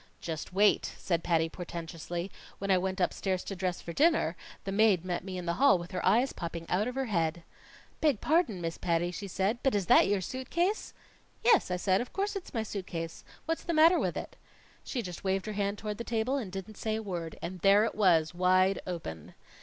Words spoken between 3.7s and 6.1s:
for dinner, the maid met me in the hall with her